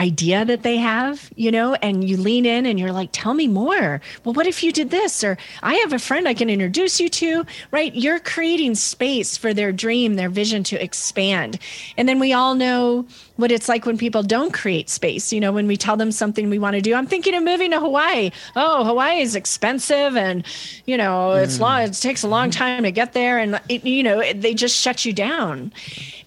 [0.02, 3.48] idea that they have, you know, and you lean in and you're like, tell me
[3.48, 4.02] more.
[4.24, 5.24] Well, what if you did this?
[5.24, 7.94] Or I have a friend I can introduce you to, right?
[7.94, 11.60] You're creating space for their dream, their vision to expand.
[11.98, 15.32] And then we all know what it's like when people don't create space.
[15.32, 17.70] You know, when we tell them something we want to do, I'm thinking of moving
[17.72, 18.32] to Hawaii.
[18.56, 20.44] Oh, Hawaii is expensive and,
[20.86, 21.62] you know, it's mm.
[21.62, 23.38] long, it takes a long time to get there.
[23.38, 25.72] And, it, you know, they just shut you down.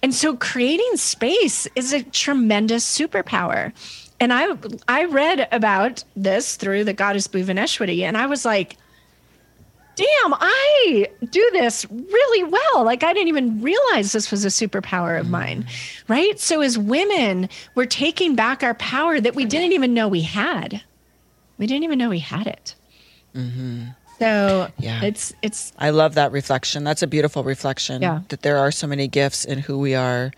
[0.05, 3.73] And so creating space is a tremendous superpower.
[4.21, 4.49] And I
[4.87, 8.77] I read about this through the goddess Bhuvaneshwari, and I was like,
[9.97, 12.85] damn, I do this really well.
[12.85, 15.67] Like I didn't even realize this was a superpower of mine.
[16.07, 16.39] Right.
[16.39, 20.83] So as women, we're taking back our power that we didn't even know we had.
[21.57, 22.75] We didn't even know we had it.
[23.35, 23.85] Mm-hmm.
[24.19, 25.73] So yeah, it's it's.
[25.79, 26.85] I love that reflection.
[26.85, 28.03] That's a beautiful reflection.
[28.03, 28.21] Yeah.
[28.29, 30.33] that there are so many gifts in who we are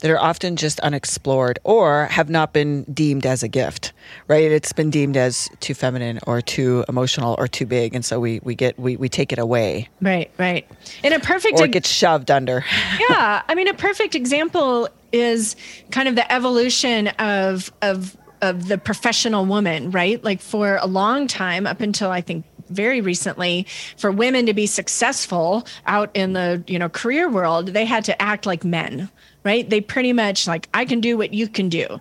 [0.00, 3.92] that are often just unexplored or have not been deemed as a gift,
[4.28, 4.50] right?
[4.50, 8.40] It's been deemed as too feminine or too emotional or too big, and so we
[8.42, 9.88] we get we we take it away.
[10.00, 10.66] Right, right.
[11.02, 12.64] In a perfect, or it gets shoved under.
[13.10, 15.56] yeah, I mean, a perfect example is
[15.90, 20.22] kind of the evolution of of of the professional woman, right?
[20.24, 24.66] Like for a long time, up until I think very recently for women to be
[24.66, 29.10] successful out in the you know career world they had to act like men
[29.44, 29.68] right?
[29.68, 32.00] They pretty much like i can do what you can do.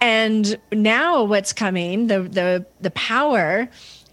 [0.00, 3.68] And now what's coming the the the power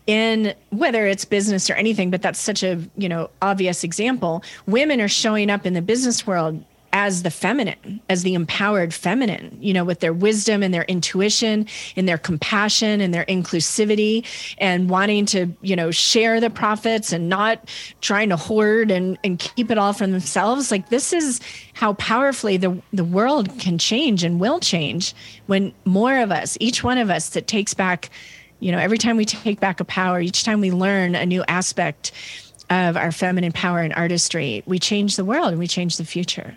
[0.05, 4.99] in whether it's business or anything but that's such a you know obvious example women
[4.99, 6.61] are showing up in the business world
[6.93, 11.65] as the feminine, as the empowered feminine, you know, with their wisdom and their intuition
[11.95, 14.23] and their compassion and their inclusivity
[14.59, 17.67] and wanting to, you know, share the profits and not
[18.01, 20.69] trying to hoard and, and keep it all for themselves.
[20.69, 21.41] Like this is
[21.73, 25.15] how powerfully the, the world can change and will change
[25.47, 28.11] when more of us, each one of us that takes back,
[28.59, 31.43] you know, every time we take back a power, each time we learn a new
[31.47, 32.11] aspect
[32.69, 36.55] of our feminine power and artistry, we change the world and we change the future.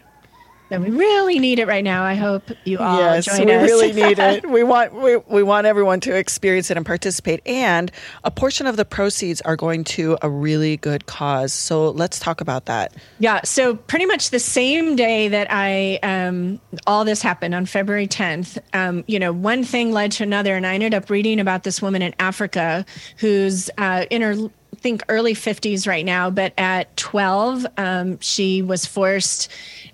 [0.70, 2.02] And we really need it right now.
[2.02, 3.62] I hope you all yes, join we us.
[3.62, 4.48] really need it.
[4.48, 7.40] We want we, we want everyone to experience it and participate.
[7.46, 7.92] And
[8.24, 11.52] a portion of the proceeds are going to a really good cause.
[11.52, 12.94] So let's talk about that.
[13.18, 13.40] Yeah.
[13.44, 18.58] So pretty much the same day that I um, all this happened on February 10th,
[18.72, 21.80] um, you know, one thing led to another, and I ended up reading about this
[21.80, 22.84] woman in Africa
[23.18, 24.50] who's uh, in her
[24.80, 29.50] think early 50s right now, but at 12, um, she was forced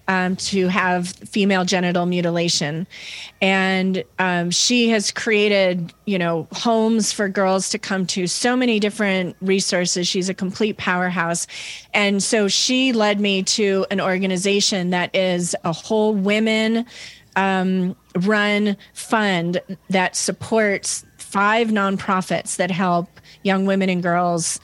[0.09, 2.87] um, to have female genital mutilation.
[3.41, 8.81] And um, she has created, you know, homes for girls to come to, so many
[8.81, 10.09] different resources.
[10.09, 11.47] She's a complete powerhouse.
[11.95, 16.85] And so she led me to an organization that is a whole women
[17.37, 23.09] um, run fund that supports five nonprofits that help
[23.43, 24.61] young women and girls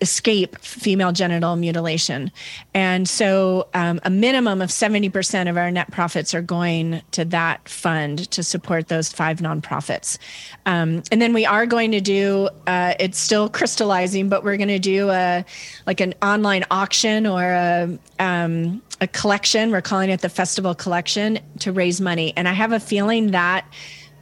[0.00, 2.30] escape female genital mutilation.
[2.74, 7.66] And so um, a minimum of 70% of our net profits are going to that
[7.68, 10.18] fund to support those five nonprofits.
[10.66, 14.68] Um, and then we are going to do, uh, it's still crystallizing, but we're going
[14.68, 15.44] to do a
[15.86, 19.70] like an online auction or a, um, a collection.
[19.70, 22.34] We're calling it the festival collection to raise money.
[22.36, 23.66] And I have a feeling that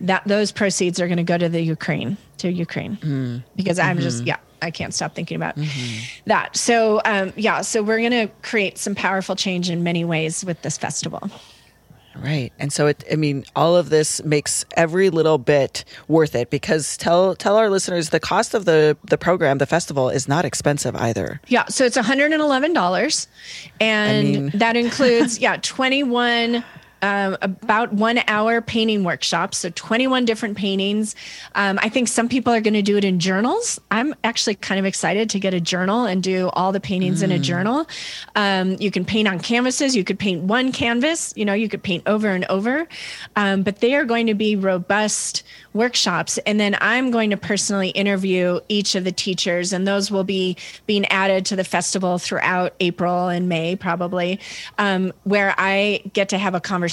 [0.02, 3.42] that those proceeds are going to go to the Ukraine, to Ukraine, mm.
[3.56, 4.02] because I'm mm-hmm.
[4.02, 6.22] just, yeah, I can't stop thinking about mm-hmm.
[6.26, 6.56] that.
[6.56, 10.62] So, um, yeah, so we're going to create some powerful change in many ways with
[10.62, 11.30] this festival.
[12.16, 12.52] Right.
[12.58, 16.96] And so it I mean all of this makes every little bit worth it because
[16.96, 20.94] tell tell our listeners the cost of the the program, the festival is not expensive
[20.94, 21.40] either.
[21.48, 23.26] Yeah, so it's $111
[23.80, 24.50] and I mean...
[24.54, 26.62] that includes yeah, 21
[27.02, 29.58] um, about one hour painting workshops.
[29.58, 31.16] So 21 different paintings.
[31.56, 33.80] Um, I think some people are going to do it in journals.
[33.90, 37.24] I'm actually kind of excited to get a journal and do all the paintings mm.
[37.24, 37.42] in a mm.
[37.42, 37.88] journal.
[38.36, 39.96] Um, you can paint on canvases.
[39.96, 41.34] You could paint one canvas.
[41.36, 42.86] You know, you could paint over and over.
[43.34, 45.42] Um, but they are going to be robust
[45.74, 46.38] workshops.
[46.38, 50.56] And then I'm going to personally interview each of the teachers, and those will be
[50.86, 54.38] being added to the festival throughout April and May, probably,
[54.78, 56.91] um, where I get to have a conversation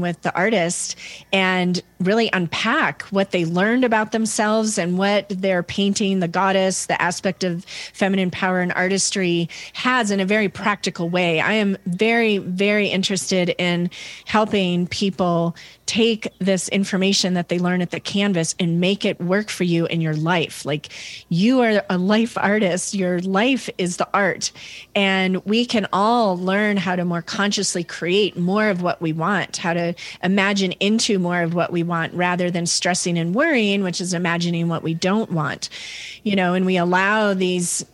[0.00, 0.96] with the artist
[1.32, 7.00] and really unpack what they learned about themselves and what their painting, the goddess, the
[7.00, 11.40] aspect of feminine power and artistry has in a very practical way.
[11.40, 13.90] I am very, very interested in
[14.26, 15.56] helping people
[15.86, 19.86] take this information that they learn at the canvas and make it work for you
[19.86, 20.66] in your life.
[20.66, 20.90] Like
[21.30, 24.52] you are a life artist, your life is the art.
[24.94, 29.37] And we can all learn how to more consciously create more of what we want,
[29.56, 34.00] how to imagine into more of what we want rather than stressing and worrying, which
[34.00, 35.68] is imagining what we don't want.
[36.22, 37.84] You know, and we allow these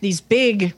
[0.00, 0.74] these big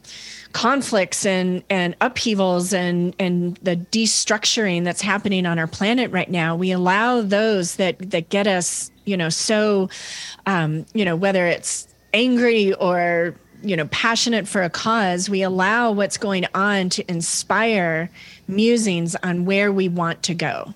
[0.55, 6.55] conflicts and and upheavals and and the destructuring that's happening on our planet right now
[6.55, 9.89] we allow those that that get us you know so
[10.47, 13.35] um you know whether it's angry or
[13.65, 18.09] you know passionate for a cause we allow what's going on to inspire
[18.47, 20.75] musings on where we want to go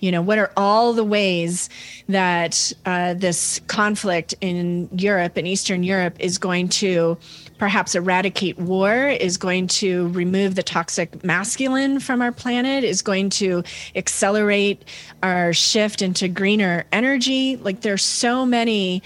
[0.00, 1.68] you know what are all the ways
[2.08, 7.18] that uh, this conflict in europe and eastern europe is going to
[7.60, 13.28] perhaps eradicate war, is going to remove the toxic masculine from our planet, is going
[13.28, 13.62] to
[13.94, 14.82] accelerate
[15.22, 17.56] our shift into greener energy.
[17.56, 19.02] Like there's so many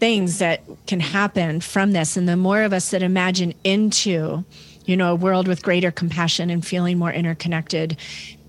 [0.00, 2.16] things that can happen from this.
[2.16, 4.42] And the more of us that imagine into,
[4.84, 7.96] you know, a world with greater compassion and feeling more interconnected,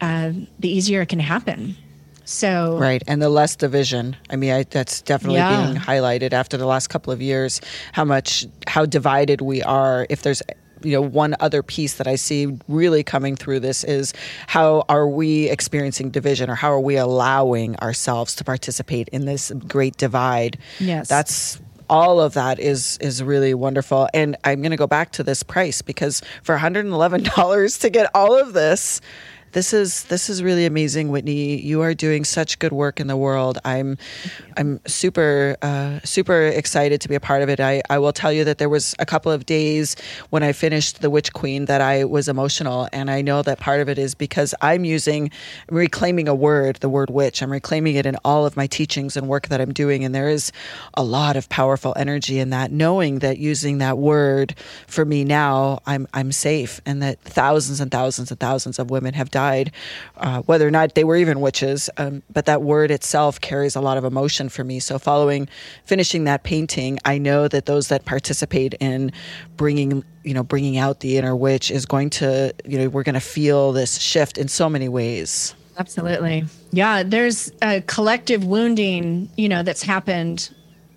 [0.01, 1.75] uh, the easier it can happen.
[2.25, 4.15] So right, and the less division.
[4.29, 5.65] I mean, I, that's definitely yeah.
[5.65, 7.59] being highlighted after the last couple of years.
[7.91, 10.07] How much, how divided we are.
[10.09, 10.41] If there's
[10.83, 14.13] you know one other piece that i see really coming through this is
[14.47, 19.49] how are we experiencing division or how are we allowing ourselves to participate in this
[19.65, 24.07] great divide yes that's all of that is is really wonderful.
[24.13, 28.37] And i'm going to go back to this price because for $111 to get all
[28.37, 29.01] of this
[29.53, 31.61] this is this is really amazing, Whitney.
[31.61, 33.59] You are doing such good work in the world.
[33.63, 33.97] I'm
[34.57, 37.59] I'm super uh, super excited to be a part of it.
[37.59, 39.95] I, I will tell you that there was a couple of days
[40.31, 43.79] when I finished The Witch Queen that I was emotional, and I know that part
[43.79, 45.29] of it is because I'm using
[45.69, 47.43] I'm reclaiming a word, the word witch.
[47.43, 50.29] I'm reclaiming it in all of my teachings and work that I'm doing, and there
[50.29, 50.51] is
[50.95, 52.71] a lot of powerful energy in that.
[52.71, 54.55] Knowing that using that word
[54.87, 59.13] for me now, I'm I'm safe, and that thousands and thousands and thousands of women
[59.13, 59.42] have died,
[60.17, 61.89] uh, whether or not they were even witches.
[61.97, 64.79] Um, but that word itself carries a lot of emotion for me.
[64.79, 65.47] So, following
[65.85, 69.11] finishing that painting, I know that those that participate in
[69.57, 73.15] bringing you know bringing out the inner witch is going to you know we're going
[73.15, 75.55] to feel this shift in so many ways.
[75.77, 76.45] Absolutely.
[76.71, 80.53] Yeah, there's a collective wounding, you know, that's happened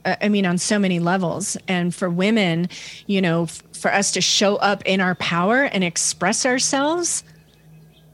[0.07, 1.57] uh, I mean, on so many levels.
[1.69, 2.69] And for women,
[3.07, 7.25] you know, f- for us to show up in our power and express ourselves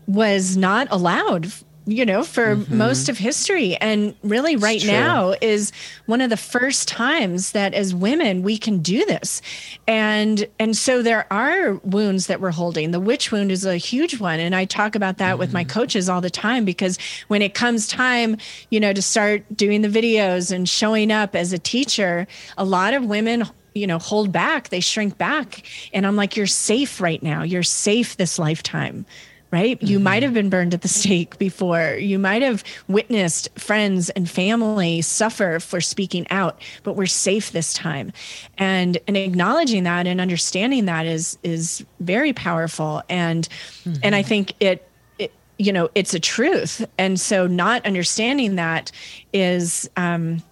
[0.06, 1.52] was not allowed
[1.86, 2.76] you know for mm-hmm.
[2.76, 3.76] most of history.
[3.76, 5.72] And really right now is
[6.06, 9.42] one of the first times that as women we can do this.
[9.88, 12.90] And and so there are wounds that we're holding.
[12.92, 14.40] The witch wound is a huge one.
[14.40, 15.38] And i talk about that mm-hmm.
[15.40, 15.70] with my mm-hmm.
[15.70, 18.36] coaches all the time because when it comes time
[18.70, 22.94] you know to start doing the videos and showing up as a teacher a lot
[22.94, 24.68] of women you know hold back.
[24.68, 25.66] They shrink back.
[25.92, 27.42] And i'm like you're safe right now.
[27.42, 29.04] You're safe this lifetime
[29.52, 29.76] right?
[29.76, 29.86] Mm-hmm.
[29.86, 31.96] You might have been burned at the stake before.
[32.00, 37.72] You might have witnessed friends and family suffer for speaking out, but we're safe this
[37.72, 38.12] time.
[38.58, 43.02] And and acknowledging that and understanding that is is very powerful.
[43.08, 43.48] And
[43.84, 44.00] mm-hmm.
[44.02, 44.88] and I think it
[45.18, 46.84] it you know, it's a truth.
[46.98, 48.90] And so not understanding that
[49.32, 50.42] is um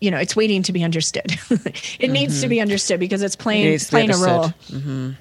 [0.00, 1.26] you know, it's waiting to be understood.
[1.32, 2.12] it mm-hmm.
[2.12, 2.50] needs to mm-hmm.
[2.50, 4.46] be understood because it's playing it playing a role.
[4.68, 5.12] Mm-hmm.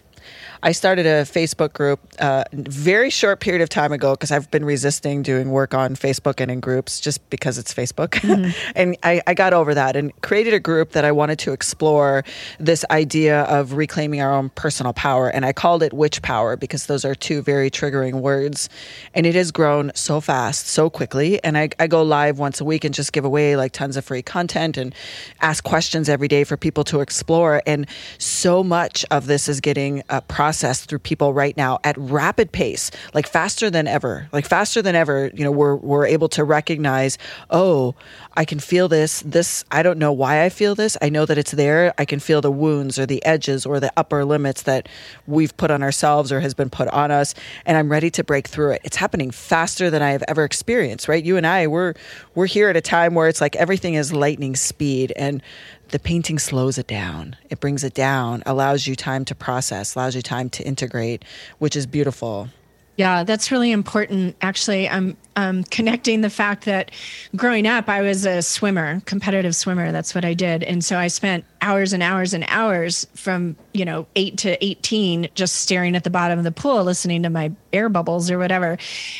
[0.63, 4.65] I started a Facebook group uh, very short period of time ago because I've been
[4.65, 8.15] resisting doing work on Facebook and in groups just because it's Facebook.
[8.35, 8.71] Mm-hmm.
[8.75, 12.23] and I, I got over that and created a group that I wanted to explore
[12.59, 15.29] this idea of reclaiming our own personal power.
[15.29, 18.67] And I called it Witch Power because those are two very triggering words.
[19.13, 21.41] And it has grown so fast, so quickly.
[21.43, 24.03] And I, I go live once a week and just give away like tons of
[24.03, 24.95] free content and
[25.41, 27.61] ask questions every day for people to explore.
[27.67, 27.85] And
[28.17, 32.91] so much of this is getting uh, processed through people right now at rapid pace,
[33.13, 35.31] like faster than ever, like faster than ever.
[35.33, 37.17] You know, we're we're able to recognize,
[37.49, 37.95] oh,
[38.37, 39.21] I can feel this.
[39.21, 40.97] This I don't know why I feel this.
[41.01, 41.93] I know that it's there.
[41.97, 44.87] I can feel the wounds or the edges or the upper limits that
[45.27, 47.33] we've put on ourselves or has been put on us,
[47.65, 48.81] and I'm ready to break through it.
[48.83, 51.07] It's happening faster than I have ever experienced.
[51.07, 51.23] Right?
[51.23, 51.93] You and I, we're
[52.35, 55.41] we're here at a time where it's like everything is lightning speed, and
[55.89, 57.35] the painting slows it down.
[57.49, 61.23] It brings it down, allows you time to process, allows you time to integrate,
[61.59, 62.49] which is beautiful.
[62.97, 64.37] Yeah, that's really important.
[64.41, 66.91] Actually, I'm um, connecting the fact that
[67.35, 69.91] growing up, I was a swimmer, competitive swimmer.
[69.91, 73.83] That's what I did, and so I spent hours and hours and hours from you
[73.83, 77.51] know eight to eighteen just staring at the bottom of the pool, listening to my
[77.73, 78.77] air bubbles or whatever.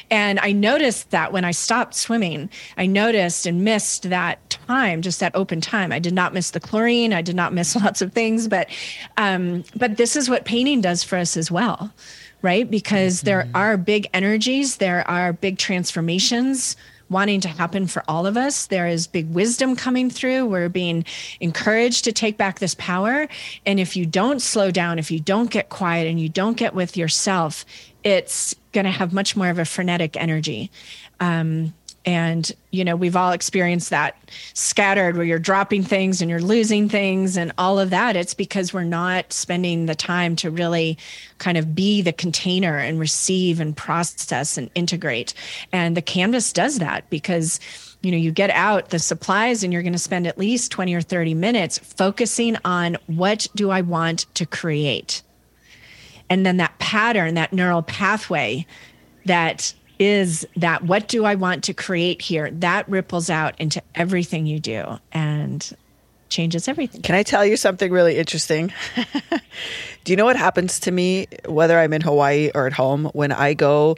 [0.10, 5.20] And I noticed that when I stopped swimming, I noticed and missed that time, just
[5.20, 5.92] that open time.
[5.92, 7.12] I did not miss the chlorine.
[7.12, 8.70] I did not miss lots of things, but
[9.18, 11.92] um, but this is what painting does for us as well
[12.46, 12.70] right?
[12.70, 13.26] Because mm-hmm.
[13.26, 16.78] there are big energies, there are big transformations
[17.10, 18.68] wanting to happen for all of us.
[18.68, 20.46] There is big wisdom coming through.
[20.46, 21.06] We're being
[21.40, 23.28] encouraged to take back this power.
[23.66, 26.74] And if you don't slow down, if you don't get quiet and you don't get
[26.74, 27.66] with yourself,
[28.04, 30.72] it's going to have much more of a frenetic energy.
[31.20, 31.74] Um,
[32.06, 34.18] and you know we've all experienced that
[34.54, 38.16] scattered where you're dropping things and you're losing things and all of that.
[38.16, 40.98] It's because we're not spending the time to really
[41.38, 45.34] kind of be the container and receive and process and integrate.
[45.72, 47.60] And the canvas does that because
[48.02, 50.94] you know you get out the supplies and you're going to spend at least 20
[50.94, 55.24] or 30 minutes focusing on what do i want to create?
[56.30, 58.66] And then that pattern that neural pathway
[59.26, 62.52] that is that what do I want to create here?
[62.52, 65.76] That ripples out into everything you do and
[66.30, 67.02] changes everything.
[67.02, 68.74] Can I tell you something really interesting?
[70.04, 73.32] do you know what happens to me, whether I'm in Hawaii or at home, when
[73.32, 73.98] I go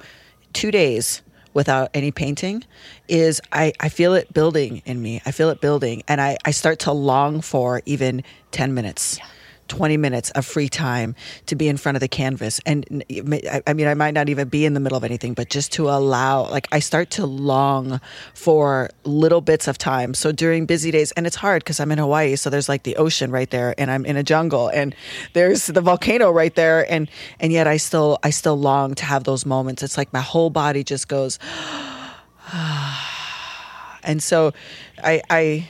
[0.54, 1.22] two days
[1.54, 2.64] without any painting?
[3.08, 5.22] Is I, I feel it building in me.
[5.26, 9.18] I feel it building, and I, I start to long for even 10 minutes.
[9.18, 9.26] Yeah
[9.68, 12.60] 20 minutes of free time to be in front of the canvas.
[12.66, 13.04] And
[13.68, 15.90] I mean, I might not even be in the middle of anything, but just to
[15.90, 18.00] allow, like, I start to long
[18.34, 20.14] for little bits of time.
[20.14, 22.96] So during busy days, and it's hard because I'm in Hawaii, so there's like the
[22.98, 24.96] ocean right there, and I'm in a jungle, and
[25.34, 29.24] there's the volcano right there, and and yet I still I still long to have
[29.24, 29.84] those moments.
[29.84, 31.40] It's like my whole body just goes.
[34.08, 34.54] and so
[35.04, 35.70] I, I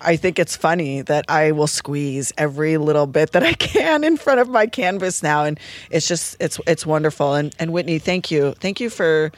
[0.00, 4.16] I think it's funny that I will squeeze every little bit that I can in
[4.16, 5.58] front of my canvas now, and
[5.90, 7.34] it's just it's it's wonderful.
[7.34, 9.32] And and Whitney, thank you, thank you for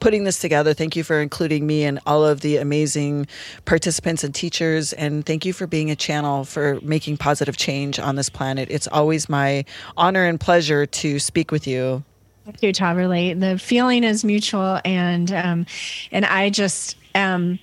[0.00, 0.74] putting this together.
[0.74, 3.28] Thank you for including me and all of the amazing
[3.64, 8.16] participants and teachers, and thank you for being a channel for making positive change on
[8.16, 8.68] this planet.
[8.70, 9.64] It's always my
[9.96, 12.02] honor and pleasure to speak with you.
[12.44, 13.34] Thank you, Taverley.
[13.34, 15.66] The feeling is mutual, and um,
[16.10, 17.58] and I just um,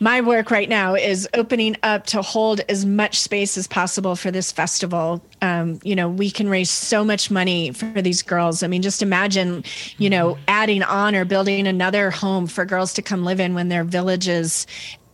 [0.00, 4.30] my work right now is opening up to hold as much space as possible for
[4.30, 5.22] this festival.
[5.42, 8.62] Um, you know, we can raise so much money for these girls.
[8.62, 9.64] I mean, just imagine,
[9.98, 13.68] you know, adding on or building another home for girls to come live in when
[13.68, 14.66] their villages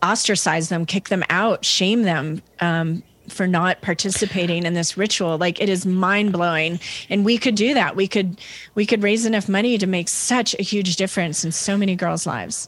[0.03, 2.41] ostracize them, kick them out, shame them.
[2.59, 6.79] Um, for not participating in this ritual like it is mind blowing
[7.09, 8.41] and we could do that we could
[8.75, 12.25] we could raise enough money to make such a huge difference in so many girls
[12.25, 12.67] lives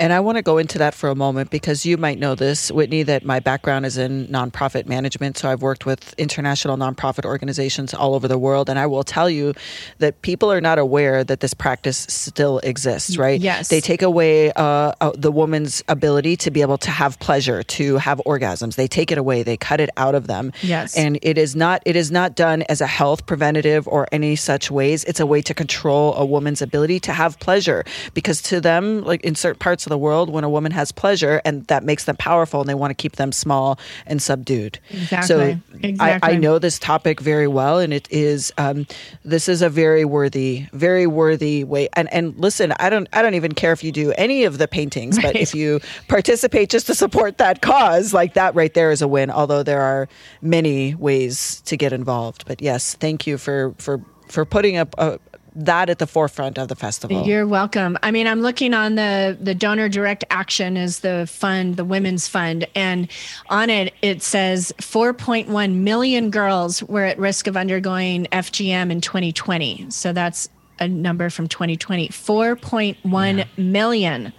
[0.00, 2.72] and I want to go into that for a moment because you might know this,
[2.72, 5.36] Whitney, that my background is in nonprofit management.
[5.36, 8.70] So I've worked with international nonprofit organizations all over the world.
[8.70, 9.52] And I will tell you
[9.98, 13.38] that people are not aware that this practice still exists, right?
[13.38, 13.68] Yes.
[13.68, 17.98] They take away uh, uh, the woman's ability to be able to have pleasure, to
[17.98, 18.76] have orgasms.
[18.76, 19.42] They take it away.
[19.42, 20.50] They cut it out of them.
[20.62, 20.96] Yes.
[20.96, 24.70] And it is not it is not done as a health preventative or any such
[24.70, 25.04] ways.
[25.04, 27.84] It's a way to control a woman's ability to have pleasure
[28.14, 31.42] because to them, like in certain parts of the world when a woman has pleasure
[31.44, 34.78] and that makes them powerful and they want to keep them small and subdued.
[34.90, 35.26] Exactly.
[35.26, 36.30] So exactly.
[36.30, 38.86] I, I know this topic very well and it is um,
[39.24, 41.88] this is a very worthy, very worthy way.
[41.94, 44.66] And and listen, I don't I don't even care if you do any of the
[44.66, 45.34] paintings, right.
[45.34, 49.08] but if you participate just to support that cause, like that right there is a
[49.08, 49.30] win.
[49.30, 50.08] Although there are
[50.40, 52.46] many ways to get involved.
[52.46, 55.18] But yes, thank you for for for putting up a,
[55.54, 57.26] that at the forefront of the festival.
[57.26, 57.98] You're welcome.
[58.02, 62.28] I mean, I'm looking on the the donor direct action is the fund, the women's
[62.28, 63.10] fund, and
[63.48, 69.90] on it it says 4.1 million girls were at risk of undergoing FGM in 2020.
[69.90, 70.48] So that's
[70.78, 72.08] a number from 2020.
[72.08, 73.44] 4.1 yeah.
[73.56, 74.32] million.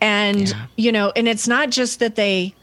[0.00, 0.66] And yeah.
[0.76, 2.54] you know, and it's not just that they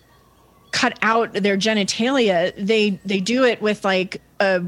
[0.72, 4.64] cut out their genitalia, they they do it with like a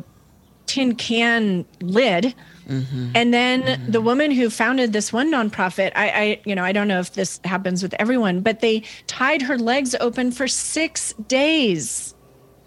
[0.67, 2.33] tin can lid
[2.71, 3.11] Mm-hmm.
[3.15, 3.91] And then mm-hmm.
[3.91, 7.13] the woman who founded this one nonprofit, I, I, you know, I don't know if
[7.13, 12.15] this happens with everyone, but they tied her legs open for six days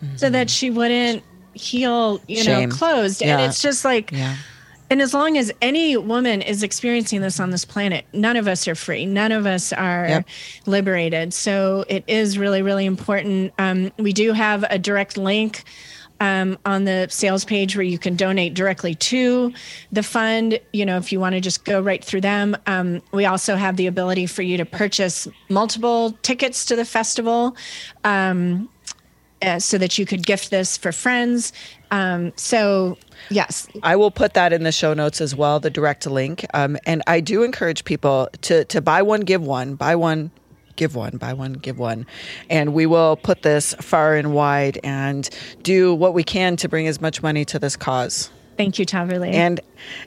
[0.02, 0.16] mm-hmm.
[0.16, 1.22] so that she wouldn't
[1.54, 2.68] heal, you Shame.
[2.68, 3.22] know, closed.
[3.22, 3.38] Yeah.
[3.38, 4.36] And it's just like, yeah.
[4.90, 8.68] and as long as any woman is experiencing this on this planet, none of us
[8.68, 9.06] are free.
[9.06, 10.28] None of us are yep.
[10.66, 11.32] liberated.
[11.32, 13.54] So it is really, really important.
[13.58, 15.64] Um, we do have a direct link
[16.20, 19.52] um, on the sales page where you can donate directly to
[19.92, 20.58] the fund.
[20.72, 22.56] You know, if you want to just go right through them.
[22.66, 27.56] Um, we also have the ability for you to purchase multiple tickets to the festival.
[28.04, 28.68] Um,
[29.42, 31.52] uh, so that you could gift this for friends.
[31.90, 32.96] Um, so
[33.28, 36.46] yes, I will put that in the show notes as well, the direct link.
[36.54, 40.30] Um, and I do encourage people to to buy one, give one, buy one,
[40.76, 42.06] give one, buy one, give one.
[42.50, 45.28] And we will put this far and wide and
[45.62, 48.30] do what we can to bring as much money to this cause.
[48.56, 49.32] Thank you, Taverley.
[49.32, 49.60] And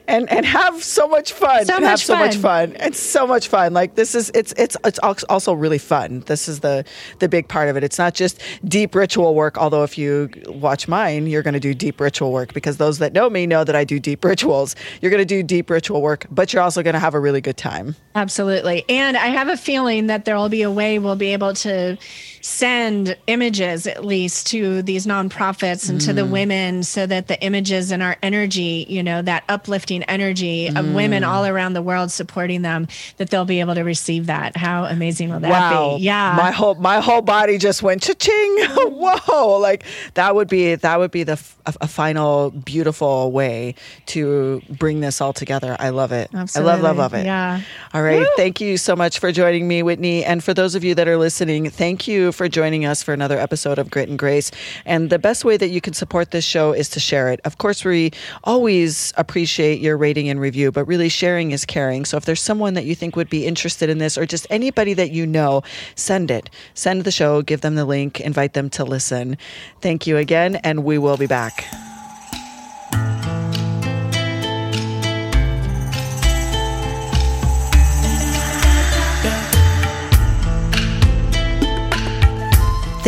[0.06, 1.64] and and have so much fun.
[1.66, 2.26] So much have so fun.
[2.26, 2.76] much fun.
[2.80, 3.72] It's so much fun.
[3.74, 6.20] Like this is it's it's it's also really fun.
[6.26, 6.84] This is the
[7.18, 7.84] the big part of it.
[7.84, 9.58] It's not just deep ritual work.
[9.58, 13.12] Although if you watch mine, you're going to do deep ritual work because those that
[13.12, 14.74] know me know that I do deep rituals.
[15.00, 17.40] You're going to do deep ritual work, but you're also going to have a really
[17.40, 17.94] good time.
[18.14, 18.84] Absolutely.
[18.88, 21.98] And I have a feeling that there will be a way we'll be able to
[22.40, 26.04] send images at least to these nonprofits and mm.
[26.06, 26.30] to the mm.
[26.30, 31.22] women so that the images and our energy, you know, that uplifting energy of women
[31.22, 31.28] mm.
[31.28, 32.86] all around the world supporting them
[33.16, 34.56] that they'll be able to receive that.
[34.56, 35.96] How amazing will that wow.
[35.96, 36.04] be?
[36.04, 36.34] Yeah.
[36.36, 38.56] My whole my whole body just went cha-ching.
[38.76, 39.58] Whoa.
[39.58, 39.84] Like
[40.14, 43.74] that would be that would be the a, a, final beautiful way
[44.06, 45.76] to bring this all together.
[45.78, 46.30] I love it.
[46.34, 46.70] Absolutely.
[46.70, 47.26] I love love love it.
[47.26, 47.60] Yeah.
[47.92, 48.20] All right.
[48.20, 48.28] Woo.
[48.36, 50.24] Thank you so much for joining me, Whitney.
[50.24, 53.38] And for those of you that are listening, thank you for joining us for another
[53.38, 54.50] episode of Grit and Grace.
[54.84, 57.40] And the best way that you can support this show is to share it.
[57.44, 58.12] Of course, we
[58.44, 62.04] always appreciate your rating and review, but really sharing is caring.
[62.04, 64.94] So if there's someone that you think would be interested in this or just anybody
[64.94, 65.62] that you know,
[65.94, 66.50] send it.
[66.74, 69.36] Send the show, give them the link, invite them to listen.
[69.80, 71.66] Thank you again, and we will be back.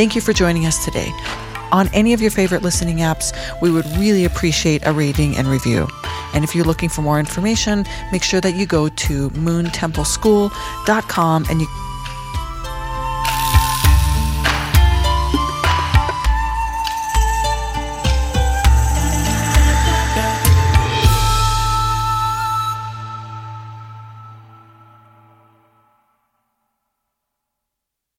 [0.00, 1.12] Thank you for joining us today.
[1.72, 5.88] On any of your favorite listening apps, we would really appreciate a rating and review.
[6.34, 11.60] And if you're looking for more information, make sure that you go to moontempleschool.com and
[11.60, 11.66] you